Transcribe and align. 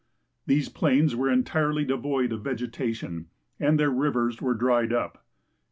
These 0.47 0.67
jilains 0.69 1.13
were 1.13 1.29
entirely 1.29 1.85
devoid 1.85 2.31
of 2.31 2.41
vegetati<jn 2.41 3.25
and 3.59 3.79
their 3.79 3.91
rivers 3.91 4.41
were 4.41 4.55
dried 4.55 4.91
up. 4.91 5.27